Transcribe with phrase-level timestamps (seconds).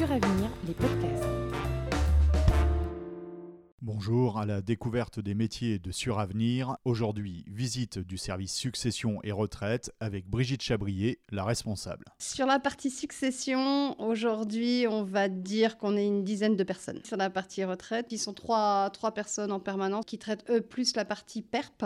[0.00, 1.24] Suravenir, les podcasts.
[3.82, 6.78] Bonjour à la découverte des métiers de Suravenir.
[6.86, 12.06] Aujourd'hui, visite du service succession et retraite avec Brigitte Chabrier, la responsable.
[12.18, 17.04] Sur la partie succession, aujourd'hui, on va dire qu'on est une dizaine de personnes.
[17.04, 20.96] Sur la partie retraite, ils sont trois, trois personnes en permanence qui traitent eux plus
[20.96, 21.84] la partie PERP,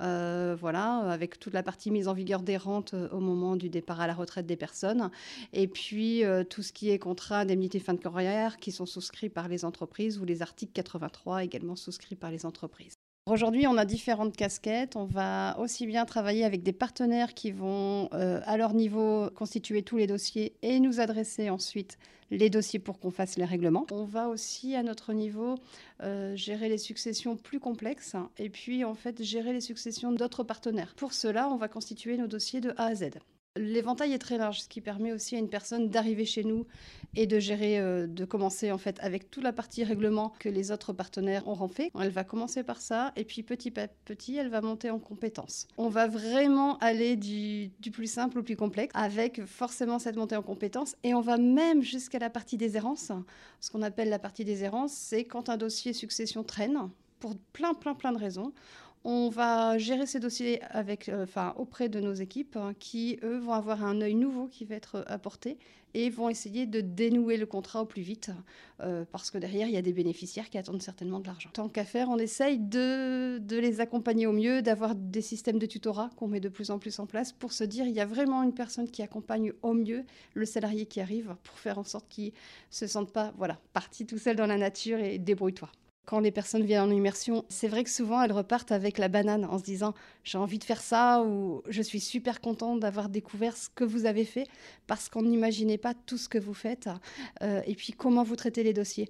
[0.00, 3.68] euh, voilà, avec toute la partie mise en vigueur des rentes euh, au moment du
[3.68, 5.10] départ à la retraite des personnes.
[5.52, 9.28] Et puis euh, tout ce qui est contrat indemnité fin de carrière qui sont souscrits
[9.28, 12.99] par les entreprises ou les articles 83 également souscrits par les entreprises.
[13.30, 14.96] Aujourd'hui, on a différentes casquettes.
[14.96, 19.84] On va aussi bien travailler avec des partenaires qui vont, euh, à leur niveau, constituer
[19.84, 21.96] tous les dossiers et nous adresser ensuite
[22.32, 23.86] les dossiers pour qu'on fasse les règlements.
[23.92, 25.54] On va aussi, à notre niveau,
[26.02, 30.94] euh, gérer les successions plus complexes et puis, en fait, gérer les successions d'autres partenaires.
[30.96, 33.10] Pour cela, on va constituer nos dossiers de A à Z.
[33.60, 36.66] L'éventail est très large, ce qui permet aussi à une personne d'arriver chez nous
[37.14, 40.72] et de gérer, euh, de commencer en fait avec toute la partie règlement que les
[40.72, 41.90] autres partenaires auront fait.
[42.00, 45.68] Elle va commencer par ça et puis petit à petit, elle va monter en compétences.
[45.76, 50.42] On va vraiment aller du, plus simple au plus complexe avec forcément cette montée en
[50.42, 53.12] compétences et on va même jusqu'à la partie des errances.
[53.60, 56.78] Ce qu'on appelle la partie des errances, c'est quand un dossier succession traîne
[57.20, 58.52] pour plein, plein, plein de raisons.
[59.02, 63.38] On va gérer ces dossiers avec, euh, enfin, auprès de nos équipes hein, qui, eux,
[63.38, 65.56] vont avoir un œil nouveau qui va être apporté
[65.94, 68.30] et vont essayer de dénouer le contrat au plus vite
[68.80, 71.48] euh, parce que derrière, il y a des bénéficiaires qui attendent certainement de l'argent.
[71.54, 75.66] Tant qu'à faire, on essaye de, de les accompagner au mieux, d'avoir des systèmes de
[75.66, 78.06] tutorat qu'on met de plus en plus en place pour se dire il y a
[78.06, 80.04] vraiment une personne qui accompagne au mieux
[80.34, 82.30] le salarié qui arrive pour faire en sorte qu'il ne
[82.68, 85.70] se sente pas voilà, parti tout seul dans la nature et débrouille-toi
[86.06, 89.44] quand les personnes viennent en immersion, c'est vrai que souvent elles repartent avec la banane
[89.44, 89.94] en se disant
[90.24, 94.06] j'ai envie de faire ça ou je suis super contente d'avoir découvert ce que vous
[94.06, 94.46] avez fait
[94.86, 96.88] parce qu'on n'imaginait pas tout ce que vous faites
[97.42, 99.08] euh, et puis comment vous traitez les dossiers.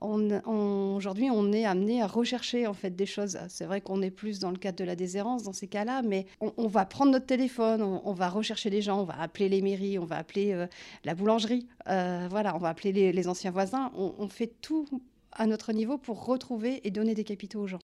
[0.00, 3.36] Aujourd'hui, on est amené à rechercher en fait des choses.
[3.48, 6.26] C'est vrai qu'on est plus dans le cadre de la déshérence dans ces cas-là, mais
[6.40, 9.98] on, va prendre notre téléphone, on, va rechercher les gens, on va appeler les mairies,
[9.98, 10.68] on va appeler euh,
[11.04, 13.90] la boulangerie, euh, voilà, on va appeler les, anciens voisins.
[13.96, 14.86] On fait tout
[15.32, 17.80] à notre niveau pour retrouver et donner des capitaux aux gens.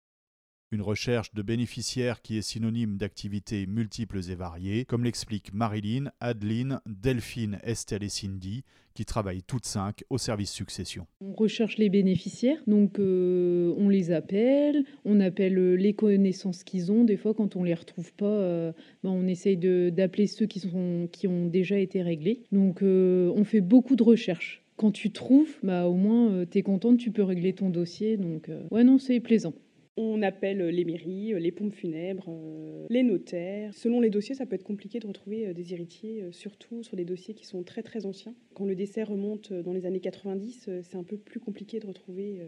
[0.73, 6.79] Une recherche de bénéficiaires qui est synonyme d'activités multiples et variées, comme l'expliquent Marilyn, Adeline,
[6.87, 8.63] Delphine, Estelle et Cindy,
[8.95, 11.05] qui travaillent toutes cinq au service succession.
[11.21, 16.91] On recherche les bénéficiaires, donc euh, on les appelle, on appelle euh, les connaissances qu'ils
[16.91, 17.03] ont.
[17.03, 18.71] Des fois, quand on les retrouve pas, euh,
[19.03, 22.41] ben, on essaye d'appeler ceux qui, sont, qui ont déjà été réglés.
[22.51, 26.61] Donc on fait beaucoup de recherches quand tu trouves, bah, au moins, euh, tu es
[26.61, 28.17] contente, tu peux régler ton dossier.
[28.17, 29.53] Donc, euh, ouais, non, c'est plaisant.
[29.95, 33.71] On appelle les mairies, les pompes funèbres, euh, les notaires.
[33.75, 37.35] Selon les dossiers, ça peut être compliqué de retrouver des héritiers, surtout sur des dossiers
[37.35, 38.33] qui sont très très anciens.
[38.55, 42.39] Quand le décès remonte dans les années 90, c'est un peu plus compliqué de retrouver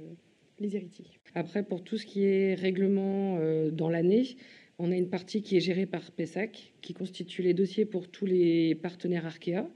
[0.59, 1.06] les héritiers.
[1.35, 3.40] Après, pour tout ce qui est règlement
[3.72, 4.38] dans l'année,
[4.80, 8.25] on a une partie qui est gérée par PESAC, qui constitue les dossiers pour tous
[8.25, 9.68] les partenaires Arkea.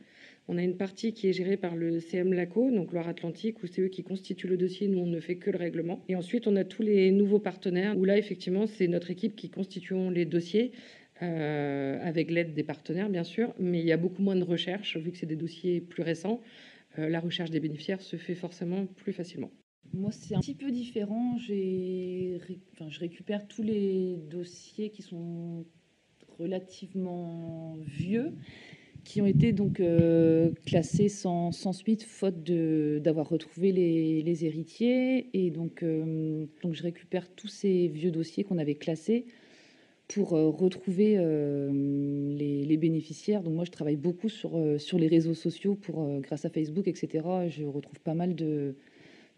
[0.52, 3.82] On a une partie qui est gérée par le CM LACO, donc Loire-Atlantique, où c'est
[3.82, 4.88] eux qui constituent le dossier.
[4.88, 6.04] Nous, on ne fait que le règlement.
[6.10, 9.52] Et ensuite, on a tous les nouveaux partenaires, où là, effectivement, c'est notre équipe qui
[9.52, 10.72] constitue les dossiers.
[11.22, 14.98] Euh, avec l'aide des partenaires, bien sûr, mais il y a beaucoup moins de recherche,
[14.98, 16.42] vu que c'est des dossiers plus récents.
[16.98, 19.52] Euh, la recherche des bénéficiaires se fait forcément plus facilement.
[19.94, 21.36] Moi, c'est un petit peu différent.
[21.36, 25.66] Enfin, je récupère tous les dossiers qui sont
[26.40, 28.34] relativement vieux
[29.04, 35.30] qui ont été donc euh, classés sans, suite, faute d'avoir retrouvé les, les, héritiers.
[35.34, 39.26] Et donc, euh, donc, je récupère tous ces vieux dossiers qu'on avait classés
[40.08, 43.44] pour euh, retrouver les, les, bénéficiaires.
[43.44, 47.26] Donc, moi, je travaille beaucoup sur, sur les réseaux sociaux pour, grâce à Facebook, etc.
[47.50, 48.76] Je retrouve pas mal de,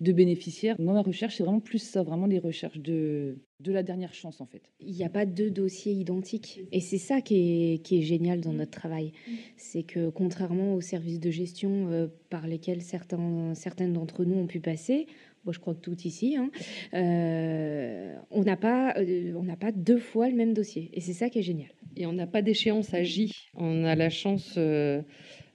[0.02, 0.76] de bénéficiaires.
[0.80, 4.42] Moi, ma recherche, c'est vraiment plus ça, vraiment les recherches de, de la dernière chance,
[4.42, 4.64] en fait.
[4.80, 6.62] Il n'y a pas deux dossiers identiques.
[6.72, 7.36] Et c'est ça qui
[7.74, 9.14] est, qui est, génial dans notre travail.
[9.58, 14.48] C'est que contrairement aux services de gestion euh, par lesquels certains, certaines d'entre nous ont
[14.48, 15.06] pu passer,
[15.46, 16.52] moi, je crois que tout ici, hein,
[16.94, 20.90] euh, on n'a pas, euh, on n'a pas deux fois le même dossier.
[20.94, 21.70] Et c'est ça qui est génial.
[21.96, 23.32] Et on n'a pas d'échéance à J.
[23.56, 24.58] On a la chance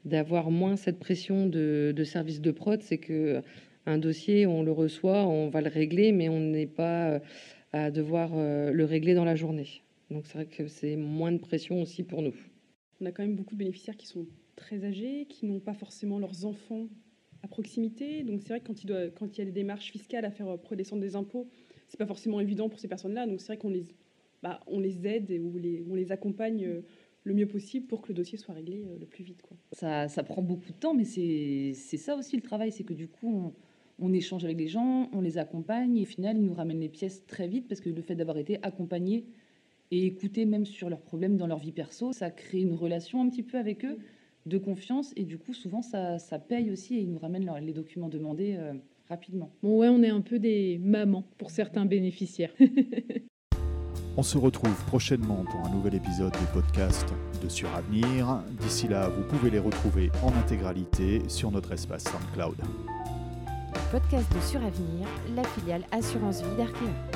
[0.04, 2.82] d'avoir moins cette pression de, de service de prod.
[2.82, 3.42] C'est que
[3.86, 7.18] un dossier, on le reçoit, on va le régler, mais on n'est pas euh,
[7.72, 9.82] à devoir euh, le régler dans la journée.
[10.10, 12.34] Donc c'est vrai que c'est moins de pression aussi pour nous.
[13.00, 16.18] On a quand même beaucoup de bénéficiaires qui sont très âgés, qui n'ont pas forcément
[16.18, 16.88] leurs enfants
[17.42, 18.22] à proximité.
[18.22, 20.30] Donc c'est vrai que quand il, doit, quand il y a des démarches fiscales à
[20.30, 21.48] faire redescendre des impôts,
[21.88, 23.26] c'est pas forcément évident pour ces personnes-là.
[23.26, 23.86] Donc c'est vrai qu'on les,
[24.42, 26.80] bah, on les aide et ou les, on les accompagne euh,
[27.24, 29.42] le mieux possible pour que le dossier soit réglé euh, le plus vite.
[29.42, 29.56] Quoi.
[29.72, 32.94] Ça, ça prend beaucoup de temps, mais c'est c'est ça aussi le travail, c'est que
[32.94, 33.54] du coup, on,
[33.98, 36.88] on échange avec les gens, on les accompagne, et au final, ils nous ramènent les
[36.88, 39.24] pièces très vite, parce que le fait d'avoir été accompagné
[39.90, 43.28] et écouté même sur leurs problèmes dans leur vie perso, ça crée une relation un
[43.28, 43.98] petit peu avec eux
[44.46, 47.60] de confiance, et du coup, souvent, ça, ça paye aussi, et ils nous ramènent leur-
[47.60, 48.74] les documents demandés euh,
[49.08, 49.50] rapidement.
[49.62, 52.52] Bon, ouais, on est un peu des mamans pour certains bénéficiaires.
[54.18, 57.06] On se retrouve prochainement pour un nouvel épisode du podcast
[57.42, 58.42] de Suravenir.
[58.62, 62.56] D'ici là, vous pouvez les retrouver en intégralité sur notre espace SoundCloud.
[63.90, 65.06] Podcast de Suravenir,
[65.36, 67.15] la filiale assurance vie d'Arkea.